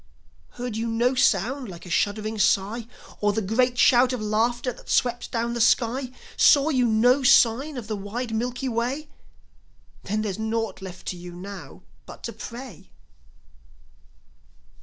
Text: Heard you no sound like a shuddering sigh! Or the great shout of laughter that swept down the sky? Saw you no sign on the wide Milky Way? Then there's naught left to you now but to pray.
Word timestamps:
Heard 0.57 0.75
you 0.77 0.87
no 0.87 1.13
sound 1.13 1.69
like 1.69 1.85
a 1.85 1.89
shuddering 1.91 2.39
sigh! 2.39 2.87
Or 3.19 3.33
the 3.33 3.41
great 3.43 3.77
shout 3.77 4.11
of 4.13 4.19
laughter 4.19 4.73
that 4.73 4.89
swept 4.89 5.29
down 5.31 5.53
the 5.53 5.61
sky? 5.61 6.09
Saw 6.35 6.69
you 6.69 6.87
no 6.87 7.21
sign 7.21 7.77
on 7.77 7.85
the 7.85 7.95
wide 7.95 8.33
Milky 8.33 8.67
Way? 8.67 9.09
Then 10.01 10.23
there's 10.23 10.39
naught 10.39 10.81
left 10.81 11.05
to 11.09 11.17
you 11.17 11.33
now 11.35 11.83
but 12.07 12.23
to 12.23 12.33
pray. 12.33 12.89